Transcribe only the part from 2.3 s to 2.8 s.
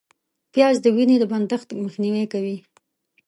کوي